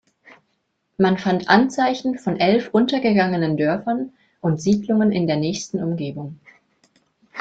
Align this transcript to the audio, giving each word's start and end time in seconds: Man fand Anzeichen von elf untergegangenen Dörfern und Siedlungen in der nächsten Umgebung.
Man 0.97 1.19
fand 1.19 1.47
Anzeichen 1.47 2.17
von 2.17 2.39
elf 2.39 2.69
untergegangenen 2.73 3.55
Dörfern 3.55 4.13
und 4.39 4.59
Siedlungen 4.59 5.11
in 5.11 5.27
der 5.27 5.37
nächsten 5.37 5.79
Umgebung. 5.83 6.39